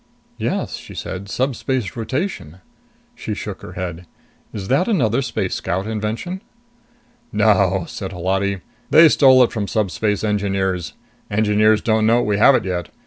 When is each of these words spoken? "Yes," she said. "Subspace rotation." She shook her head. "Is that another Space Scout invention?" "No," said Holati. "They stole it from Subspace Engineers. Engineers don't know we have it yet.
"Yes," 0.39 0.77
she 0.77 0.95
said. 0.95 1.29
"Subspace 1.29 1.95
rotation." 1.95 2.57
She 3.13 3.35
shook 3.35 3.61
her 3.61 3.73
head. 3.73 4.07
"Is 4.51 4.67
that 4.67 4.87
another 4.87 5.21
Space 5.21 5.53
Scout 5.53 5.85
invention?" 5.85 6.41
"No," 7.31 7.85
said 7.87 8.11
Holati. 8.11 8.61
"They 8.89 9.09
stole 9.09 9.43
it 9.43 9.51
from 9.51 9.67
Subspace 9.67 10.23
Engineers. 10.23 10.93
Engineers 11.29 11.81
don't 11.83 12.07
know 12.07 12.23
we 12.23 12.37
have 12.39 12.55
it 12.55 12.65
yet. 12.65 12.89